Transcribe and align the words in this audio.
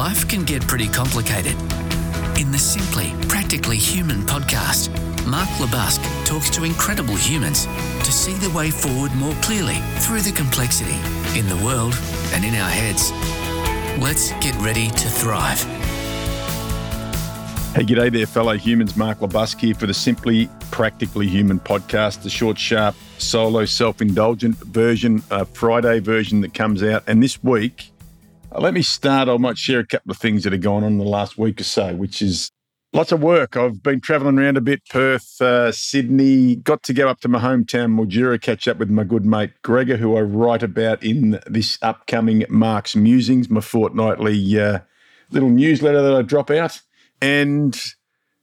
life 0.00 0.26
can 0.26 0.44
get 0.44 0.66
pretty 0.66 0.88
complicated. 0.88 1.52
In 2.40 2.50
the 2.50 2.58
Simply 2.58 3.12
Practically 3.28 3.76
Human 3.76 4.22
podcast, 4.22 4.88
Mark 5.26 5.50
LeBusque 5.60 6.24
talks 6.24 6.48
to 6.56 6.64
incredible 6.64 7.16
humans 7.16 7.66
to 7.66 8.10
see 8.10 8.32
the 8.32 8.48
way 8.56 8.70
forward 8.70 9.14
more 9.16 9.34
clearly 9.42 9.76
through 9.98 10.22
the 10.22 10.32
complexity 10.32 10.96
in 11.38 11.46
the 11.50 11.62
world 11.62 11.92
and 12.32 12.46
in 12.46 12.54
our 12.54 12.70
heads. 12.70 13.12
Let's 14.02 14.32
get 14.42 14.54
ready 14.62 14.88
to 14.88 15.08
thrive. 15.20 15.62
Hey, 17.74 17.84
g'day 17.84 18.10
there, 18.10 18.24
fellow 18.24 18.56
humans. 18.56 18.96
Mark 18.96 19.18
LeBusque 19.18 19.60
here 19.60 19.74
for 19.74 19.86
the 19.86 19.92
Simply 19.92 20.48
Practically 20.70 21.28
Human 21.28 21.60
podcast, 21.60 22.22
the 22.22 22.30
short, 22.30 22.58
sharp, 22.58 22.94
solo, 23.18 23.66
self 23.66 24.00
indulgent 24.00 24.56
version, 24.56 25.22
a 25.30 25.44
Friday 25.44 25.98
version 25.98 26.40
that 26.40 26.54
comes 26.54 26.82
out. 26.82 27.04
And 27.06 27.22
this 27.22 27.44
week, 27.44 27.90
uh, 27.90 27.99
let 28.58 28.74
me 28.74 28.82
start. 28.82 29.28
I 29.28 29.36
might 29.36 29.58
share 29.58 29.80
a 29.80 29.86
couple 29.86 30.10
of 30.10 30.18
things 30.18 30.44
that 30.44 30.52
have 30.52 30.62
gone 30.62 30.82
on 30.82 30.92
in 30.92 30.98
the 30.98 31.04
last 31.04 31.38
week 31.38 31.60
or 31.60 31.64
so, 31.64 31.94
which 31.94 32.20
is 32.20 32.50
lots 32.92 33.12
of 33.12 33.22
work. 33.22 33.56
I've 33.56 33.82
been 33.82 34.00
traveling 34.00 34.38
around 34.38 34.56
a 34.56 34.60
bit 34.60 34.82
Perth, 34.88 35.40
uh, 35.40 35.70
Sydney, 35.72 36.56
got 36.56 36.82
to 36.84 36.92
go 36.92 37.08
up 37.08 37.20
to 37.20 37.28
my 37.28 37.38
hometown, 37.38 37.94
Mildura, 37.94 38.40
catch 38.40 38.66
up 38.66 38.78
with 38.78 38.90
my 38.90 39.04
good 39.04 39.24
mate 39.24 39.52
Gregor, 39.62 39.96
who 39.96 40.16
I 40.16 40.22
write 40.22 40.62
about 40.62 41.02
in 41.02 41.40
this 41.46 41.78
upcoming 41.82 42.44
Mark's 42.48 42.96
Musings, 42.96 43.48
my 43.48 43.60
fortnightly 43.60 44.60
uh, 44.60 44.80
little 45.30 45.50
newsletter 45.50 46.02
that 46.02 46.14
I 46.14 46.22
drop 46.22 46.50
out, 46.50 46.80
and 47.22 47.80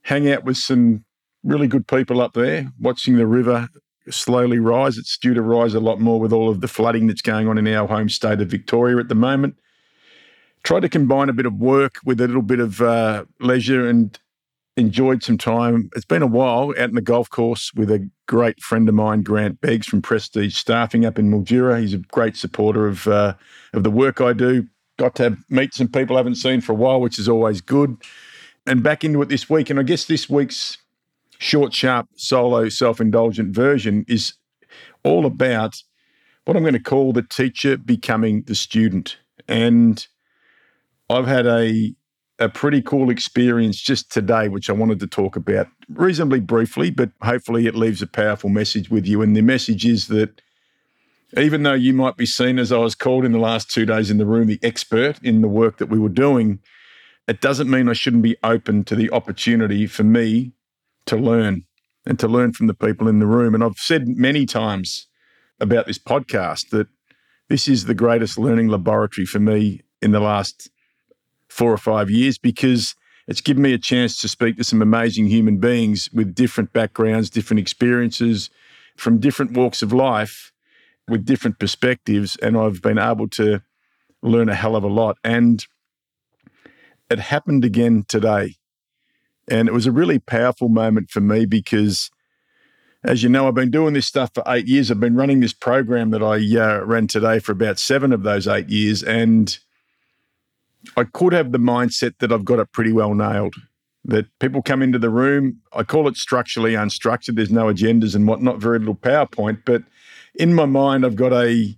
hang 0.04 0.32
out 0.32 0.46
with 0.46 0.58
some 0.58 1.04
really 1.44 1.68
good 1.68 1.88
people 1.88 2.22
up 2.22 2.34
there, 2.34 2.72
watching 2.80 3.18
the 3.18 3.28
river 3.28 3.68
slowly 4.10 4.58
rise. 4.58 4.98
It's 4.98 5.18
due 5.18 5.34
to 5.34 5.42
rise 5.42 5.74
a 5.74 5.82
lot 5.82 6.00
more 6.00 6.18
with 6.18 6.32
all 6.32 6.50
of 6.50 6.62
the 6.62 6.70
flooding 6.70 7.08
that's 7.08 7.22
going 7.22 7.50
on 7.50 7.58
in 7.58 7.68
our 7.68 7.88
home 7.88 8.08
state 8.08 8.40
of 8.40 8.48
Victoria 8.48 8.98
at 9.00 9.10
the 9.10 9.16
moment 9.16 9.58
tried 10.68 10.82
to 10.82 10.90
combine 10.90 11.30
a 11.30 11.34
bit 11.34 11.46
of 11.46 11.54
work 11.54 11.96
with 12.04 12.20
a 12.20 12.28
little 12.28 12.42
bit 12.42 12.60
of 12.60 12.82
uh, 12.82 13.24
leisure 13.40 13.88
and 13.88 14.20
enjoyed 14.76 15.24
some 15.24 15.38
time. 15.38 15.90
It's 15.96 16.04
been 16.04 16.22
a 16.22 16.28
while 16.28 16.72
out 16.78 16.90
in 16.90 16.96
the 16.96 17.00
golf 17.00 17.30
course 17.30 17.74
with 17.74 17.90
a 17.90 18.06
great 18.28 18.60
friend 18.60 18.90
of 18.90 18.94
mine, 18.94 19.22
Grant 19.22 19.62
Beggs 19.62 19.88
from 19.88 20.02
Prestige 20.02 20.58
Staffing 20.58 21.06
up 21.06 21.18
in 21.18 21.32
Mildura. 21.32 21.80
He's 21.80 21.94
a 21.94 22.00
great 22.00 22.36
supporter 22.36 22.86
of 22.86 23.08
uh, 23.08 23.36
of 23.72 23.84
the 23.86 23.90
work 23.90 24.20
I 24.20 24.34
do. 24.34 24.68
Got 25.00 25.16
to 25.16 25.38
meet 25.50 25.74
some 25.74 25.88
people 25.88 26.18
I 26.18 26.20
haven't 26.20 26.36
seen 26.36 26.60
for 26.60 26.74
a 26.74 26.76
while, 26.76 27.00
which 27.00 27.18
is 27.18 27.30
always 27.30 27.62
good. 27.62 27.96
And 28.66 28.84
back 28.84 29.06
into 29.06 29.22
it 29.22 29.30
this 29.30 29.50
week. 29.50 29.70
And 29.70 29.80
I 29.80 29.84
guess 29.84 30.04
this 30.04 30.30
week's 30.30 30.80
short, 31.38 31.74
sharp, 31.74 32.10
solo, 32.18 32.68
self 32.68 33.00
indulgent 33.00 33.56
version 33.56 34.04
is 34.10 34.34
all 35.06 35.26
about 35.26 35.82
what 36.44 36.58
I'm 36.58 36.64
going 36.64 36.74
to 36.74 36.80
call 36.82 37.14
the 37.14 37.24
teacher 37.24 37.78
becoming 37.78 38.42
the 38.42 38.56
student. 38.56 39.16
And 39.48 40.06
I've 41.10 41.28
had 41.28 41.46
a 41.46 41.96
a 42.40 42.50
pretty 42.50 42.82
cool 42.82 43.10
experience 43.10 43.82
just 43.82 44.12
today, 44.12 44.48
which 44.48 44.70
I 44.70 44.74
wanted 44.74 45.00
to 45.00 45.08
talk 45.08 45.36
about 45.36 45.68
reasonably 45.90 46.40
briefly, 46.40 46.92
but 46.92 47.10
hopefully 47.24 47.66
it 47.66 47.74
leaves 47.74 48.02
a 48.04 48.08
powerful 48.08 48.50
message 48.50 48.92
with 48.92 49.08
you. 49.08 49.24
And 49.24 49.36
the 49.36 49.42
message 49.42 49.86
is 49.86 50.08
that 50.10 50.40
even 51.36 51.64
though 51.64 51.74
you 51.74 51.94
might 51.94 52.16
be 52.16 52.26
seen 52.26 52.60
as 52.60 52.72
I 52.72 52.78
was 52.78 52.96
called 52.96 53.26
in 53.26 53.32
the 53.32 53.40
last 53.40 53.72
two 53.72 53.86
days 53.86 54.12
in 54.12 54.18
the 54.18 54.26
room, 54.26 54.48
the 54.48 54.60
expert 54.62 55.20
in 55.24 55.42
the 55.42 55.48
work 55.48 55.78
that 55.78 55.90
we 55.90 56.00
were 56.00 56.10
doing, 56.10 56.60
it 57.28 57.42
doesn't 57.42 57.70
mean 57.70 57.90
I 57.90 57.94
shouldn't 57.94 58.24
be 58.24 58.38
open 58.44 58.84
to 58.86 58.96
the 58.96 59.12
opportunity 59.12 59.88
for 59.88 60.04
me 60.04 60.54
to 61.08 61.18
learn 61.18 61.64
and 62.06 62.18
to 62.20 62.28
learn 62.28 62.54
from 62.54 62.68
the 62.68 62.74
people 62.74 63.08
in 63.08 63.20
the 63.20 63.26
room. 63.26 63.56
And 63.56 63.64
I've 63.64 63.78
said 63.78 64.08
many 64.08 64.46
times 64.46 65.08
about 65.60 65.88
this 65.88 66.00
podcast 66.00 66.70
that 66.70 66.88
this 67.50 67.68
is 67.68 67.86
the 67.86 67.94
greatest 67.94 68.38
learning 68.38 68.68
laboratory 68.68 69.26
for 69.26 69.40
me 69.40 69.82
in 70.02 70.12
the 70.12 70.20
last 70.20 70.70
four 71.50 71.72
or 71.72 71.78
five 71.78 72.10
years 72.10 72.38
because 72.38 72.96
it's 73.28 73.42
given 73.42 73.62
me 73.62 73.74
a 73.74 73.78
chance 73.78 74.22
to 74.22 74.28
speak 74.28 74.58
to 74.58 74.64
some 74.64 74.82
amazing 74.82 75.28
human 75.28 75.58
beings 75.58 76.10
with 76.14 76.34
different 76.34 76.72
backgrounds, 76.72 77.30
different 77.30 77.60
experiences, 77.60 78.50
from 78.96 79.20
different 79.20 79.52
walks 79.52 79.82
of 79.82 79.92
life, 79.94 80.52
with 81.08 81.26
different 81.26 81.60
perspectives. 81.60 82.36
And 82.38 82.58
I've 82.58 82.82
been 82.82 82.98
able 82.98 83.28
to 83.30 83.62
learn 84.22 84.50
a 84.50 84.56
hell 84.56 84.76
of 84.76 84.84
a 84.84 84.88
lot. 84.88 85.18
And 85.24 85.66
it 87.10 87.20
happened 87.20 87.66
again 87.66 88.06
today. 88.08 88.56
And 89.50 89.68
it 89.68 89.74
was 89.74 89.86
a 89.86 89.92
really 89.92 90.20
powerful 90.20 90.68
moment 90.70 91.10
for 91.10 91.22
me 91.22 91.46
because, 91.46 92.10
as 93.04 93.24
you 93.24 93.30
know, 93.30 93.48
I've 93.48 93.56
been 93.56 93.72
doing 93.72 93.94
this 93.94 94.06
stuff 94.06 94.32
for 94.34 94.44
eight 94.48 94.68
years. 94.68 94.92
I've 94.92 95.00
been 95.00 95.16
running 95.16 95.40
this 95.40 95.54
program 95.54 96.12
that 96.12 96.24
I 96.24 96.36
uh, 96.60 96.84
ran 96.84 97.08
today 97.08 97.40
for 97.40 97.54
about 97.54 97.80
seven 97.80 98.12
of 98.12 98.24
those 98.24 98.48
eight 98.48 98.70
years. 98.70 99.04
And 99.04 99.58
I 100.96 101.04
could 101.04 101.34
have 101.34 101.52
the 101.52 101.58
mindset 101.58 102.14
that 102.20 102.32
I've 102.32 102.46
got 102.46 102.60
it 102.60 102.72
pretty 102.72 102.92
well 102.92 103.14
nailed. 103.14 103.56
That 104.06 104.28
people 104.40 104.62
come 104.62 104.82
into 104.82 105.00
the 105.00 105.10
room, 105.10 105.60
I 105.74 105.84
call 105.84 106.08
it 106.08 106.16
structurally 106.16 106.74
unstructured. 106.74 107.36
There's 107.36 107.52
no 107.52 107.66
agendas 107.66 108.16
and 108.16 108.26
whatnot, 108.26 108.62
very 108.62 108.80
little 108.80 108.96
PowerPoint. 108.96 109.64
But 109.66 109.84
in 110.36 110.54
my 110.54 110.66
mind, 110.66 111.06
I've 111.06 111.18
got 111.18 111.34
a 111.34 111.78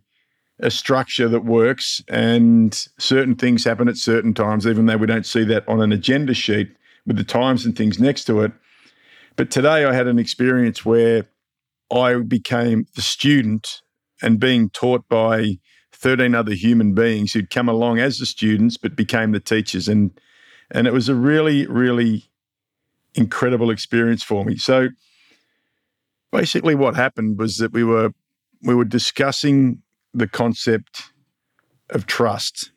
a 0.62 0.70
structure 0.70 1.30
that 1.30 1.46
works 1.46 2.02
and 2.10 2.88
certain 2.98 3.36
things 3.36 3.64
happen 3.64 3.88
at 3.88 3.98
certain 3.98 4.34
times, 4.34 4.68
even 4.68 4.86
though 4.86 4.98
we 4.98 5.08
don't 5.08 5.26
see 5.26 5.44
that 5.46 5.68
on 5.68 5.81
an 5.81 5.92
agenda 5.92 6.34
sheet 6.34 6.76
with 7.06 7.16
the 7.16 7.24
times 7.24 7.66
and 7.66 7.78
things 7.78 8.00
next 8.00 8.26
to 8.26 8.42
it. 8.42 8.52
But 9.38 9.52
today 9.52 9.86
I 9.86 9.94
had 9.94 10.08
an 10.08 10.20
experience 10.20 10.84
where 10.84 11.26
I 11.92 12.16
became 12.16 12.88
the 12.96 13.02
student 13.02 13.81
and 14.22 14.40
being 14.40 14.70
taught 14.70 15.08
by 15.08 15.60
13 16.00 16.34
other 16.34 16.54
human 16.54 16.94
beings 16.94 17.34
who'd 17.34 17.50
come 17.50 17.68
along 17.68 18.00
as 18.00 18.20
the 18.20 18.26
students 18.26 18.78
but 18.78 18.96
became 18.96 19.32
the 19.32 19.40
teachers. 19.40 19.88
And, 19.88 20.12
and 20.72 20.88
it 20.88 20.94
was 20.94 21.10
a 21.10 21.16
really, 21.16 21.68
really 21.68 22.30
incredible 23.16 23.70
experience 23.70 24.24
for 24.24 24.46
me. 24.46 24.56
So 24.58 24.90
basically 26.32 26.76
what 26.76 26.96
happened 26.96 27.38
was 27.38 27.58
that 27.58 27.74
we 27.74 27.84
were 27.84 28.12
we 28.62 28.76
were 28.76 28.86
discussing 28.86 29.82
the 30.14 30.28
concept 30.28 31.14
of 31.90 32.06
trust. 32.06 32.72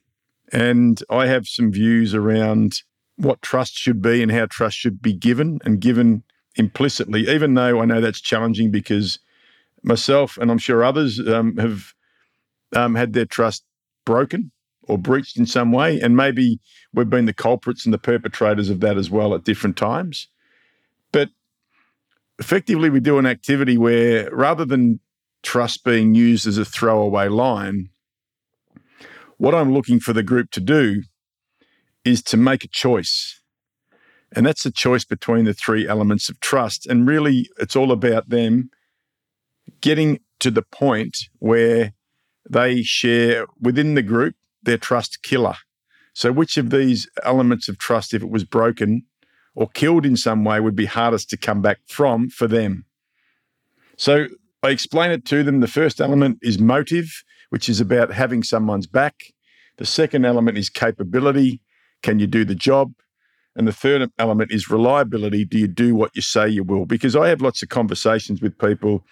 And 0.52 1.02
I 1.10 1.26
have 1.26 1.48
some 1.48 1.72
views 1.72 2.14
around 2.14 2.82
what 3.16 3.42
trust 3.42 3.74
should 3.74 4.00
be 4.00 4.22
and 4.22 4.30
how 4.30 4.46
trust 4.46 4.76
should 4.76 5.02
be 5.02 5.12
given 5.12 5.58
and 5.64 5.80
given 5.80 6.22
implicitly, 6.56 7.28
even 7.28 7.54
though 7.54 7.80
I 7.80 7.84
know 7.84 8.00
that's 8.00 8.20
challenging 8.20 8.70
because 8.70 9.18
myself 9.82 10.38
and 10.38 10.50
I'm 10.50 10.58
sure 10.58 10.84
others 10.84 11.18
um, 11.20 11.56
have 11.56 11.94
um, 12.74 12.94
had 12.94 13.12
their 13.12 13.26
trust 13.26 13.64
broken 14.04 14.50
or 14.88 14.98
breached 14.98 15.38
in 15.38 15.46
some 15.46 15.72
way. 15.72 16.00
And 16.00 16.16
maybe 16.16 16.58
we've 16.92 17.10
been 17.10 17.26
the 17.26 17.32
culprits 17.32 17.84
and 17.84 17.94
the 17.94 17.98
perpetrators 17.98 18.68
of 18.68 18.80
that 18.80 18.96
as 18.96 19.10
well 19.10 19.34
at 19.34 19.44
different 19.44 19.76
times. 19.76 20.28
But 21.12 21.30
effectively, 22.38 22.90
we 22.90 23.00
do 23.00 23.18
an 23.18 23.26
activity 23.26 23.78
where 23.78 24.28
rather 24.30 24.64
than 24.64 25.00
trust 25.42 25.84
being 25.84 26.14
used 26.14 26.46
as 26.46 26.58
a 26.58 26.64
throwaway 26.64 27.28
line, 27.28 27.90
what 29.38 29.54
I'm 29.54 29.72
looking 29.72 30.00
for 30.00 30.12
the 30.12 30.22
group 30.22 30.50
to 30.52 30.60
do 30.60 31.02
is 32.04 32.22
to 32.24 32.36
make 32.36 32.64
a 32.64 32.68
choice. 32.68 33.40
And 34.34 34.46
that's 34.46 34.64
a 34.64 34.70
choice 34.70 35.04
between 35.04 35.44
the 35.44 35.54
three 35.54 35.86
elements 35.86 36.28
of 36.28 36.40
trust. 36.40 36.86
And 36.86 37.06
really, 37.06 37.50
it's 37.58 37.76
all 37.76 37.92
about 37.92 38.30
them 38.30 38.70
getting 39.80 40.20
to 40.40 40.50
the 40.50 40.62
point 40.62 41.16
where 41.38 41.92
they 42.48 42.82
share 42.82 43.46
within 43.60 43.94
the 43.94 44.02
group 44.02 44.34
their 44.62 44.78
trust 44.78 45.22
killer. 45.22 45.56
So, 46.14 46.30
which 46.30 46.56
of 46.56 46.70
these 46.70 47.08
elements 47.24 47.68
of 47.68 47.78
trust, 47.78 48.12
if 48.12 48.22
it 48.22 48.30
was 48.30 48.44
broken 48.44 49.04
or 49.54 49.68
killed 49.68 50.04
in 50.04 50.16
some 50.16 50.44
way, 50.44 50.60
would 50.60 50.76
be 50.76 50.86
hardest 50.86 51.30
to 51.30 51.36
come 51.36 51.62
back 51.62 51.78
from 51.86 52.28
for 52.28 52.46
them? 52.46 52.84
So, 53.96 54.28
I 54.62 54.70
explain 54.70 55.10
it 55.10 55.24
to 55.26 55.42
them. 55.42 55.60
The 55.60 55.66
first 55.66 56.00
element 56.00 56.38
is 56.42 56.58
motive, 56.58 57.24
which 57.50 57.68
is 57.68 57.80
about 57.80 58.12
having 58.12 58.42
someone's 58.42 58.86
back. 58.86 59.32
The 59.78 59.86
second 59.86 60.24
element 60.24 60.58
is 60.58 60.68
capability. 60.68 61.60
Can 62.02 62.18
you 62.18 62.26
do 62.26 62.44
the 62.44 62.54
job? 62.54 62.92
And 63.56 63.66
the 63.66 63.72
third 63.72 64.10
element 64.18 64.50
is 64.50 64.70
reliability. 64.70 65.44
Do 65.44 65.58
you 65.58 65.68
do 65.68 65.94
what 65.94 66.14
you 66.14 66.22
say 66.22 66.48
you 66.48 66.64
will? 66.64 66.86
Because 66.86 67.16
I 67.16 67.28
have 67.28 67.42
lots 67.42 67.62
of 67.62 67.68
conversations 67.68 68.40
with 68.40 68.58
people 68.58 69.04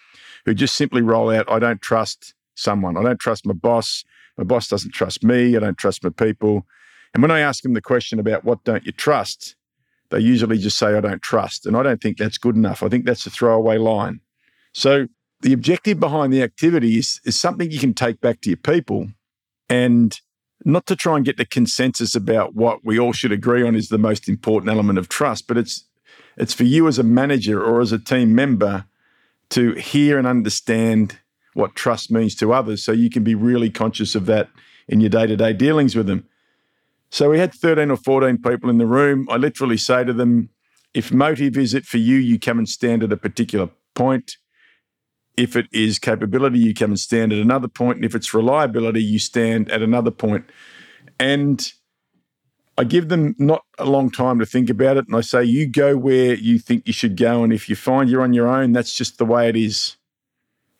who 0.45 0.53
just 0.53 0.75
simply 0.75 1.01
roll 1.01 1.29
out, 1.29 1.51
I 1.51 1.59
don't 1.59 1.81
trust 1.81 2.33
someone. 2.55 2.97
I 2.97 3.03
don't 3.03 3.19
trust 3.19 3.45
my 3.45 3.53
boss. 3.53 4.03
My 4.37 4.43
boss 4.43 4.67
doesn't 4.67 4.93
trust 4.93 5.23
me. 5.23 5.55
I 5.55 5.59
don't 5.59 5.77
trust 5.77 6.03
my 6.03 6.09
people. 6.09 6.65
And 7.13 7.21
when 7.21 7.31
I 7.31 7.39
ask 7.39 7.63
them 7.63 7.73
the 7.73 7.81
question 7.81 8.19
about 8.19 8.45
what 8.45 8.63
don't 8.63 8.85
you 8.85 8.91
trust, 8.91 9.55
they 10.09 10.19
usually 10.19 10.57
just 10.57 10.77
say, 10.77 10.95
I 10.95 11.01
don't 11.01 11.21
trust. 11.21 11.65
And 11.65 11.75
I 11.75 11.83
don't 11.83 12.01
think 12.01 12.17
that's 12.17 12.37
good 12.37 12.55
enough. 12.55 12.83
I 12.83 12.89
think 12.89 13.05
that's 13.05 13.25
a 13.25 13.29
throwaway 13.29 13.77
line. 13.77 14.21
So 14.73 15.07
the 15.41 15.53
objective 15.53 15.99
behind 15.99 16.31
the 16.31 16.43
activity 16.43 16.97
is, 16.97 17.19
is 17.25 17.39
something 17.39 17.71
you 17.71 17.79
can 17.79 17.93
take 17.93 18.21
back 18.21 18.41
to 18.41 18.49
your 18.49 18.57
people 18.57 19.07
and 19.69 20.19
not 20.63 20.85
to 20.87 20.95
try 20.95 21.15
and 21.15 21.25
get 21.25 21.37
the 21.37 21.45
consensus 21.45 22.13
about 22.15 22.53
what 22.55 22.83
we 22.83 22.99
all 22.99 23.13
should 23.13 23.31
agree 23.31 23.63
on 23.65 23.75
is 23.75 23.89
the 23.89 23.97
most 23.97 24.29
important 24.29 24.71
element 24.71 24.99
of 24.99 25.09
trust, 25.09 25.47
but 25.47 25.57
it's 25.57 25.85
it's 26.37 26.53
for 26.53 26.63
you 26.63 26.87
as 26.87 26.97
a 26.97 27.03
manager 27.03 27.63
or 27.63 27.81
as 27.81 27.91
a 27.91 27.99
team 27.99 28.33
member 28.33 28.85
to 29.49 29.73
hear 29.73 30.17
and 30.17 30.25
understand 30.25 31.19
what 31.53 31.75
trust 31.75 32.11
means 32.11 32.35
to 32.35 32.53
others 32.53 32.83
so 32.83 32.91
you 32.91 33.09
can 33.09 33.23
be 33.23 33.35
really 33.35 33.69
conscious 33.69 34.15
of 34.15 34.25
that 34.25 34.49
in 34.87 35.01
your 35.01 35.09
day-to-day 35.09 35.53
dealings 35.53 35.95
with 35.95 36.07
them. 36.07 36.25
So 37.09 37.29
we 37.29 37.39
had 37.39 37.53
13 37.53 37.91
or 37.91 37.97
14 37.97 38.37
people 38.37 38.69
in 38.69 38.77
the 38.77 38.85
room. 38.85 39.27
I 39.29 39.35
literally 39.35 39.77
say 39.77 40.03
to 40.03 40.13
them, 40.13 40.49
if 40.93 41.11
motive 41.11 41.57
is 41.57 41.73
it 41.73 41.85
for 41.85 41.97
you, 41.97 42.15
you 42.17 42.39
come 42.39 42.57
and 42.57 42.67
stand 42.67 43.03
at 43.03 43.11
a 43.11 43.17
particular 43.17 43.69
point. 43.95 44.37
If 45.37 45.55
it 45.55 45.67
is 45.71 45.99
capability, 45.99 46.59
you 46.59 46.73
come 46.73 46.91
and 46.91 46.99
stand 46.99 47.33
at 47.33 47.39
another 47.39 47.67
point. 47.67 47.97
And 47.97 48.05
if 48.05 48.15
it's 48.15 48.33
reliability, 48.33 49.03
you 49.03 49.19
stand 49.19 49.69
at 49.71 49.81
another 49.81 50.11
point. 50.11 50.45
And 51.19 51.71
I 52.77 52.83
give 52.83 53.09
them 53.09 53.35
not 53.37 53.63
a 53.77 53.85
long 53.85 54.09
time 54.09 54.39
to 54.39 54.45
think 54.45 54.69
about 54.69 54.97
it. 54.97 55.07
And 55.07 55.15
I 55.15 55.21
say, 55.21 55.43
you 55.43 55.67
go 55.67 55.97
where 55.97 56.35
you 56.35 56.59
think 56.59 56.87
you 56.87 56.93
should 56.93 57.15
go. 57.17 57.43
And 57.43 57.53
if 57.53 57.69
you 57.69 57.75
find 57.75 58.09
you're 58.09 58.21
on 58.21 58.33
your 58.33 58.47
own, 58.47 58.71
that's 58.71 58.93
just 58.93 59.17
the 59.17 59.25
way 59.25 59.49
it 59.49 59.55
is. 59.55 59.97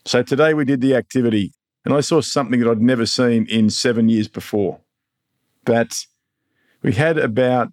So 0.06 0.24
today 0.24 0.54
we 0.54 0.66
did 0.66 0.82
the 0.82 0.96
activity 0.96 1.54
and 1.86 1.94
I 1.94 2.02
saw 2.02 2.22
something 2.22 2.60
that 2.60 2.70
I'd 2.70 2.82
never 2.82 3.06
seen 3.06 3.46
in 3.48 3.70
seven 3.70 4.10
years 4.10 4.28
before. 4.28 4.80
That 5.66 6.06
we 6.82 6.94
had 6.94 7.20
about 7.20 7.72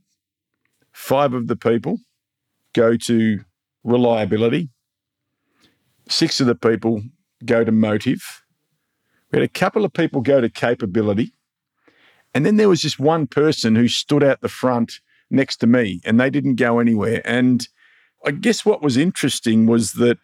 five 0.93 1.33
of 1.33 1.47
the 1.47 1.57
people 1.57 1.99
go 2.75 2.97
to 2.97 3.41
reliability, 3.83 4.69
six 6.09 6.41
of 6.41 6.47
the 6.47 6.55
people 6.55 7.03
go 7.45 7.65
to 7.65 7.73
motive. 7.73 8.43
We 9.33 9.39
had 9.39 9.45
a 9.45 9.53
couple 9.53 9.85
of 9.85 9.93
people 9.93 10.21
go 10.21 10.41
to 10.41 10.51
capability. 10.51 11.33
And 12.35 12.45
then 12.45 12.57
there 12.57 12.69
was 12.69 12.83
just 12.83 12.99
one 12.99 13.27
person 13.27 13.75
who 13.75 13.89
stood 13.89 14.23
out 14.23 14.43
the 14.43 14.49
front 14.51 15.01
next 15.31 15.57
to 15.59 15.67
me 15.67 16.01
and 16.05 16.21
they 16.21 16.29
didn't 16.29 16.57
go 16.57 16.79
anywhere. 16.79 17.23
And 17.25 17.67
I 18.25 18.33
guess 18.33 18.67
what 18.67 18.83
was 18.83 18.99
interesting 18.99 19.67
was 19.67 19.93
that 19.93 20.19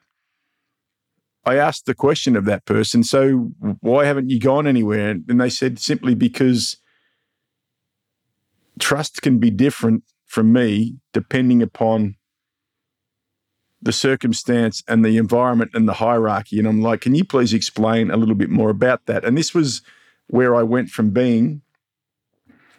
I 1.46 1.56
asked 1.56 1.86
the 1.86 1.94
question 1.94 2.36
of 2.36 2.44
that 2.46 2.64
person, 2.64 3.04
so 3.04 3.50
why 3.80 4.06
haven't 4.06 4.30
you 4.30 4.40
gone 4.40 4.66
anywhere? 4.66 5.10
And 5.10 5.40
they 5.40 5.50
said 5.50 5.78
simply 5.78 6.14
because 6.14 6.78
trust 8.78 9.22
can 9.22 9.38
be 9.38 9.50
different 9.50 10.04
from 10.26 10.52
me 10.52 10.96
depending 11.12 11.62
upon 11.62 12.16
the 13.80 13.92
circumstance 13.92 14.82
and 14.88 15.04
the 15.04 15.18
environment 15.18 15.72
and 15.74 15.86
the 15.86 15.94
hierarchy. 15.94 16.58
And 16.58 16.66
I'm 16.66 16.80
like, 16.80 17.02
can 17.02 17.14
you 17.14 17.24
please 17.24 17.52
explain 17.52 18.10
a 18.10 18.16
little 18.16 18.34
bit 18.34 18.48
more 18.48 18.70
about 18.70 19.04
that? 19.06 19.24
And 19.24 19.36
this 19.36 19.54
was 19.54 19.82
where 20.28 20.56
I 20.56 20.62
went 20.62 20.88
from 20.88 21.10
being 21.10 21.60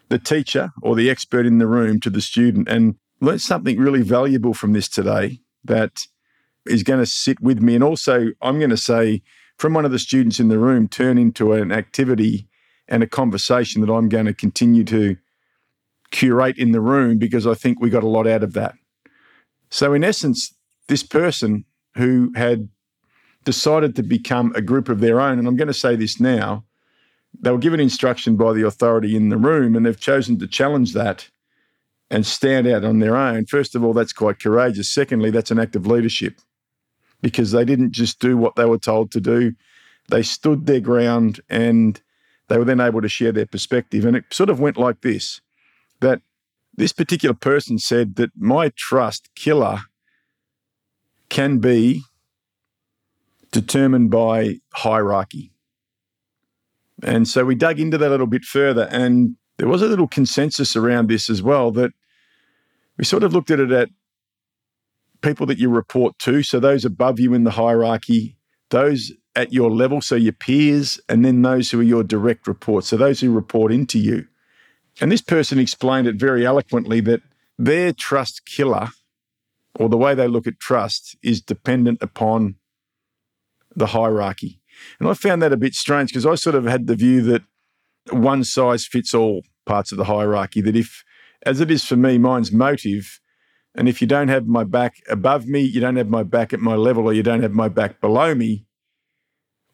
the 0.09 0.17
teacher 0.17 0.71
or 0.81 0.95
the 0.95 1.09
expert 1.09 1.45
in 1.45 1.59
the 1.59 1.67
room 1.67 1.99
to 1.99 2.09
the 2.09 2.21
student 2.21 2.67
and 2.67 2.95
learned 3.21 3.41
something 3.41 3.77
really 3.77 4.01
valuable 4.01 4.53
from 4.53 4.73
this 4.73 4.89
today 4.89 5.39
that 5.63 6.07
is 6.65 6.83
going 6.83 6.99
to 6.99 7.05
sit 7.05 7.39
with 7.41 7.61
me. 7.61 7.75
And 7.75 7.83
also, 7.83 8.27
I'm 8.41 8.57
going 8.57 8.69
to 8.69 8.77
say 8.77 9.21
from 9.57 9.73
one 9.73 9.85
of 9.85 9.91
the 9.91 9.99
students 9.99 10.39
in 10.39 10.49
the 10.49 10.59
room, 10.59 10.87
turn 10.87 11.17
into 11.17 11.53
an 11.53 11.71
activity 11.71 12.47
and 12.87 13.01
a 13.01 13.07
conversation 13.07 13.81
that 13.81 13.91
I'm 13.91 14.09
going 14.09 14.25
to 14.25 14.33
continue 14.33 14.83
to 14.85 15.17
curate 16.11 16.57
in 16.57 16.71
the 16.71 16.81
room 16.81 17.17
because 17.17 17.47
I 17.47 17.53
think 17.53 17.79
we 17.79 17.89
got 17.89 18.03
a 18.03 18.07
lot 18.07 18.27
out 18.27 18.43
of 18.43 18.53
that. 18.53 18.75
So, 19.69 19.93
in 19.93 20.03
essence, 20.03 20.53
this 20.87 21.03
person 21.03 21.65
who 21.95 22.31
had 22.35 22.69
decided 23.43 23.95
to 23.95 24.03
become 24.03 24.53
a 24.55 24.61
group 24.61 24.89
of 24.89 24.99
their 24.99 25.19
own, 25.19 25.39
and 25.39 25.47
I'm 25.47 25.55
going 25.55 25.67
to 25.67 25.73
say 25.73 25.95
this 25.95 26.19
now, 26.19 26.63
they 27.39 27.51
were 27.51 27.57
given 27.57 27.79
instruction 27.79 28.35
by 28.35 28.53
the 28.53 28.65
authority 28.65 29.15
in 29.15 29.29
the 29.29 29.37
room 29.37 29.75
and 29.75 29.85
they've 29.85 29.99
chosen 29.99 30.39
to 30.39 30.47
challenge 30.47 30.93
that 30.93 31.29
and 32.09 32.25
stand 32.25 32.67
out 32.67 32.83
on 32.83 32.99
their 32.99 33.15
own. 33.15 33.45
First 33.45 33.75
of 33.75 33.83
all, 33.83 33.93
that's 33.93 34.13
quite 34.13 34.39
courageous. 34.39 34.93
Secondly, 34.93 35.31
that's 35.31 35.51
an 35.51 35.59
act 35.59 35.75
of 35.75 35.87
leadership 35.87 36.39
because 37.21 37.51
they 37.51 37.65
didn't 37.65 37.91
just 37.91 38.19
do 38.19 38.37
what 38.37 38.55
they 38.55 38.65
were 38.65 38.77
told 38.77 39.11
to 39.11 39.21
do. 39.21 39.53
They 40.09 40.23
stood 40.23 40.65
their 40.65 40.79
ground 40.79 41.39
and 41.49 41.99
they 42.47 42.57
were 42.57 42.65
then 42.65 42.79
able 42.79 43.01
to 43.01 43.09
share 43.09 43.31
their 43.31 43.45
perspective. 43.45 44.05
And 44.05 44.15
it 44.15 44.25
sort 44.31 44.49
of 44.49 44.59
went 44.59 44.77
like 44.77 45.01
this 45.01 45.41
that 46.01 46.21
this 46.75 46.91
particular 46.91 47.33
person 47.33 47.79
said 47.79 48.15
that 48.15 48.31
my 48.35 48.69
trust 48.75 49.29
killer 49.35 49.79
can 51.29 51.59
be 51.59 52.03
determined 53.51 54.11
by 54.11 54.59
hierarchy. 54.73 55.51
And 57.01 57.27
so 57.27 57.45
we 57.45 57.55
dug 57.55 57.79
into 57.79 57.97
that 57.97 58.07
a 58.07 58.09
little 58.09 58.27
bit 58.27 58.43
further, 58.43 58.87
and 58.91 59.35
there 59.57 59.67
was 59.67 59.81
a 59.81 59.87
little 59.87 60.07
consensus 60.07 60.75
around 60.75 61.07
this 61.07 61.29
as 61.29 61.41
well 61.41 61.71
that 61.71 61.91
we 62.97 63.05
sort 63.05 63.23
of 63.23 63.33
looked 63.33 63.51
at 63.51 63.59
it 63.59 63.71
at 63.71 63.89
people 65.25 65.47
that 65.47 65.57
you 65.57 65.69
report 65.69 66.17
to, 66.19 66.43
so 66.43 66.59
those 66.59 66.85
above 66.85 67.19
you 67.19 67.33
in 67.33 67.45
the 67.45 67.51
hierarchy, 67.51 68.37
those 68.69 69.11
at 69.35 69.51
your 69.51 69.71
level, 69.71 69.99
so 69.99 70.15
your 70.15 70.33
peers, 70.33 70.99
and 71.09 71.25
then 71.25 71.41
those 71.41 71.71
who 71.71 71.79
are 71.79 71.83
your 71.83 72.03
direct 72.03 72.47
reports, 72.47 72.89
so 72.89 72.97
those 72.97 73.19
who 73.19 73.31
report 73.31 73.71
into 73.71 73.97
you. 73.97 74.27
And 75.01 75.11
this 75.11 75.23
person 75.23 75.57
explained 75.57 76.07
it 76.07 76.15
very 76.15 76.45
eloquently 76.45 77.01
that 77.01 77.21
their 77.57 77.91
trust 77.91 78.45
killer, 78.45 78.89
or 79.79 79.89
the 79.89 79.97
way 79.97 80.13
they 80.13 80.27
look 80.27 80.45
at 80.45 80.59
trust, 80.59 81.17
is 81.23 81.41
dependent 81.41 82.03
upon 82.03 82.55
the 83.75 83.87
hierarchy. 83.87 84.61
And 84.99 85.09
I 85.09 85.15
found 85.15 85.41
that 85.41 85.51
a 85.51 85.57
bit 85.57 85.73
strange 85.73 86.11
because 86.11 86.25
I 86.27 86.35
sort 86.35 86.55
of 86.55 86.65
had 86.65 86.85
the 86.85 86.95
view 86.95 87.23
that 87.23 87.41
one 88.11 88.43
size 88.43 88.85
fits 88.85 89.13
all 89.15 89.41
parts 89.65 89.91
of 89.91 89.97
the 89.97 90.05
hierarchy, 90.05 90.61
that 90.61 90.75
if, 90.75 91.03
as 91.45 91.59
it 91.61 91.71
is 91.71 91.83
for 91.83 91.95
me, 91.95 92.19
mine's 92.19 92.51
motive, 92.51 93.19
and 93.75 93.89
if 93.89 94.01
you 94.01 94.07
don't 94.07 94.29
have 94.29 94.47
my 94.47 94.63
back 94.63 95.01
above 95.09 95.47
me, 95.47 95.61
you 95.61 95.81
don't 95.81 95.97
have 95.97 96.09
my 96.09 96.23
back 96.23 96.53
at 96.53 96.59
my 96.59 96.75
level, 96.75 97.05
or 97.05 97.13
you 97.13 97.23
don't 97.23 97.41
have 97.41 97.53
my 97.53 97.67
back 97.67 98.01
below 98.01 98.33
me, 98.33 98.65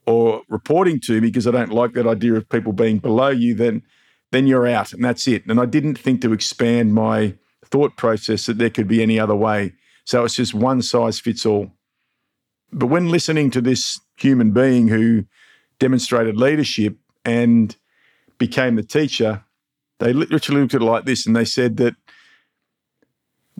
or 0.06 0.42
reporting 0.50 1.00
to 1.01 1.13
me 1.13 1.27
because 1.27 1.48
I 1.48 1.51
don't 1.51 1.71
like 1.71 1.94
that 1.94 2.07
idea 2.07 2.33
of 2.33 2.50
people 2.50 2.74
being 2.74 2.98
below 2.98 3.30
you, 3.30 3.53
then 3.53 3.83
then 4.31 4.48
you're 4.48 4.68
out 4.68 4.94
and 4.94 5.03
that's 5.03 5.27
it. 5.27 5.45
And 5.45 5.59
I 5.59 5.65
didn't 5.65 6.00
think 6.00 6.21
to 6.21 6.31
expand 6.31 6.94
my 6.94 7.36
thought 7.65 7.98
process 7.98 8.45
that 8.45 8.57
there 8.57 8.69
could 8.69 8.88
be 8.88 9.03
any 9.03 9.19
other 9.19 9.36
way. 9.36 9.74
So 10.06 10.24
it's 10.24 10.36
just 10.36 10.54
one 10.54 10.81
size 10.81 11.19
fits 11.19 11.45
all. 11.45 11.69
But 12.71 12.88
when 12.88 13.09
listening 13.09 13.51
to 13.51 13.62
this 13.62 14.00
human 14.15 14.51
being 14.51 14.88
who 14.88 15.25
demonstrated 15.80 16.38
leadership 16.38 16.95
and 17.25 17.75
became 18.38 18.75
the 18.75 18.83
teacher, 18.83 19.44
they 20.00 20.13
literally 20.13 20.62
looked 20.62 20.75
at 20.75 20.81
it 20.81 20.86
like 20.86 21.06
this 21.06 21.27
and 21.27 21.36
they 21.36 21.45
said 21.45 21.77
that 21.77 21.95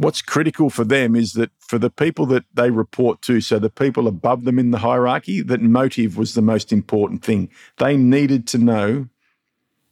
what's 0.02 0.24
critical 0.24 0.72
for 0.72 0.84
them 0.84 1.16
is 1.16 1.34
that 1.34 1.52
for 1.60 1.78
the 1.78 1.92
people 1.92 2.26
that 2.26 2.44
they 2.54 2.72
report 2.72 3.22
to, 3.22 3.40
so 3.40 3.60
the 3.60 3.70
people 3.70 4.08
above 4.08 4.46
them 4.46 4.58
in 4.58 4.72
the 4.72 4.80
hierarchy, 4.80 5.42
that 5.44 5.62
motive 5.62 6.18
was 6.18 6.34
the 6.34 6.42
most 6.42 6.74
important 6.74 7.24
thing. 7.24 7.50
They 7.78 7.98
needed 7.98 8.48
to 8.48 8.58
know 8.58 9.08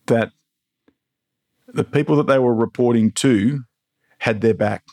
that 0.07 0.31
the 1.67 1.83
people 1.83 2.15
that 2.15 2.25
they 2.25 2.39
were 2.39 2.55
reporting 2.55 3.11
to 3.11 3.65
had 4.17 4.41
their 4.41 4.55
back 4.55 4.83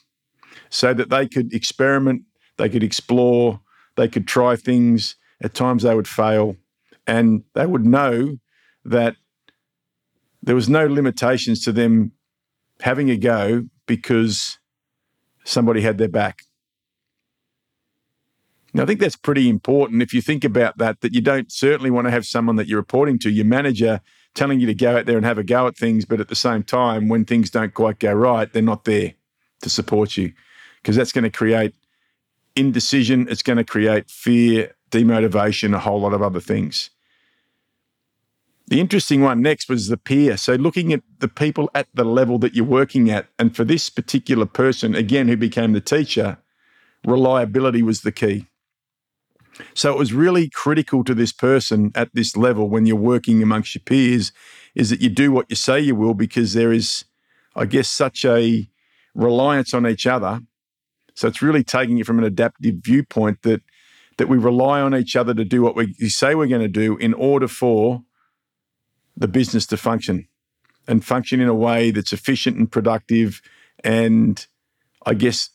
so 0.68 0.92
that 0.92 1.08
they 1.08 1.26
could 1.26 1.54
experiment, 1.54 2.22
they 2.58 2.68
could 2.68 2.82
explore, 2.84 3.60
they 3.96 4.08
could 4.08 4.28
try 4.28 4.54
things. 4.54 5.16
At 5.42 5.54
times 5.54 5.82
they 5.82 5.94
would 5.94 6.08
fail, 6.08 6.56
and 7.06 7.42
they 7.54 7.66
would 7.66 7.84
know 7.86 8.38
that 8.84 9.16
there 10.42 10.54
was 10.54 10.68
no 10.68 10.86
limitations 10.86 11.62
to 11.64 11.72
them 11.72 12.12
having 12.80 13.10
a 13.10 13.16
go 13.16 13.64
because 13.86 14.58
somebody 15.46 15.80
had 15.80 15.98
their 15.98 16.08
back. 16.08 16.42
Now, 18.74 18.82
I 18.82 18.86
think 18.86 19.00
that's 19.00 19.16
pretty 19.16 19.48
important 19.48 20.02
if 20.02 20.12
you 20.12 20.20
think 20.20 20.44
about 20.44 20.76
that, 20.78 21.00
that 21.00 21.14
you 21.14 21.22
don't 21.22 21.50
certainly 21.50 21.90
want 21.90 22.06
to 22.06 22.10
have 22.10 22.26
someone 22.26 22.56
that 22.56 22.66
you're 22.66 22.78
reporting 22.78 23.18
to, 23.20 23.30
your 23.30 23.46
manager, 23.46 24.00
telling 24.34 24.60
you 24.60 24.66
to 24.66 24.74
go 24.74 24.98
out 24.98 25.06
there 25.06 25.16
and 25.16 25.24
have 25.24 25.38
a 25.38 25.44
go 25.44 25.66
at 25.66 25.76
things, 25.76 26.04
but 26.04 26.20
at 26.20 26.28
the 26.28 26.34
same 26.34 26.62
time, 26.62 27.08
when 27.08 27.24
things 27.24 27.48
don't 27.48 27.72
quite 27.72 27.98
go 27.98 28.12
right, 28.12 28.52
they're 28.52 28.60
not 28.60 28.84
there 28.84 29.14
to 29.62 29.70
support 29.70 30.18
you 30.18 30.32
because 30.82 30.94
that's 30.94 31.12
going 31.12 31.24
to 31.24 31.30
create 31.30 31.74
indecision, 32.54 33.26
it's 33.30 33.42
going 33.42 33.56
to 33.56 33.64
create 33.64 34.10
fear, 34.10 34.74
demotivation, 34.90 35.74
a 35.74 35.78
whole 35.78 36.00
lot 36.00 36.12
of 36.12 36.22
other 36.22 36.40
things. 36.40 36.90
The 38.68 38.80
interesting 38.80 39.20
one 39.20 39.42
next 39.42 39.68
was 39.68 39.86
the 39.86 39.96
peer. 39.96 40.36
So, 40.36 40.54
looking 40.54 40.92
at 40.92 41.02
the 41.20 41.28
people 41.28 41.70
at 41.74 41.86
the 41.94 42.04
level 42.04 42.38
that 42.40 42.54
you're 42.54 42.64
working 42.64 43.10
at, 43.10 43.28
and 43.38 43.54
for 43.54 43.64
this 43.64 43.88
particular 43.88 44.46
person, 44.46 44.94
again, 44.94 45.28
who 45.28 45.36
became 45.36 45.72
the 45.72 45.80
teacher, 45.80 46.38
reliability 47.04 47.82
was 47.82 48.00
the 48.00 48.10
key. 48.10 48.46
So, 49.74 49.92
it 49.92 49.98
was 49.98 50.12
really 50.12 50.50
critical 50.50 51.04
to 51.04 51.14
this 51.14 51.32
person 51.32 51.92
at 51.94 52.10
this 52.12 52.36
level 52.36 52.68
when 52.68 52.86
you're 52.86 52.96
working 52.96 53.40
amongst 53.40 53.74
your 53.74 53.82
peers 53.82 54.32
is 54.74 54.90
that 54.90 55.00
you 55.00 55.10
do 55.10 55.30
what 55.30 55.46
you 55.48 55.56
say 55.56 55.78
you 55.80 55.94
will 55.94 56.14
because 56.14 56.52
there 56.52 56.72
is, 56.72 57.04
I 57.54 57.66
guess, 57.66 57.88
such 57.88 58.24
a 58.24 58.68
reliance 59.14 59.74
on 59.74 59.86
each 59.86 60.08
other. 60.08 60.40
So, 61.14 61.28
it's 61.28 61.40
really 61.40 61.62
taking 61.62 61.98
it 61.98 62.06
from 62.06 62.18
an 62.18 62.24
adaptive 62.24 62.76
viewpoint 62.82 63.42
that 63.42 63.62
that 64.18 64.28
we 64.28 64.38
rely 64.38 64.80
on 64.80 64.94
each 64.94 65.14
other 65.14 65.34
to 65.34 65.44
do 65.44 65.62
what 65.62 65.76
we 65.76 65.92
say 66.08 66.34
we're 66.34 66.46
going 66.46 66.62
to 66.62 66.68
do 66.68 66.96
in 66.96 67.12
order 67.14 67.46
for 67.46 68.02
the 69.16 69.28
business 69.28 69.66
to 69.66 69.76
function 69.76 70.28
and 70.86 71.04
function 71.04 71.40
in 71.40 71.48
a 71.48 71.54
way 71.54 71.90
that's 71.90 72.12
efficient 72.12 72.56
and 72.56 72.70
productive 72.70 73.40
and 73.82 74.46
I 75.04 75.14
guess 75.14 75.50